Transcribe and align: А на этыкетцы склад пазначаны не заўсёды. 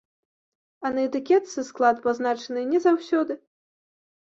А 0.79 0.87
на 0.95 1.03
этыкетцы 1.09 1.65
склад 1.69 2.03
пазначаны 2.09 2.65
не 2.73 2.83
заўсёды. 2.89 3.33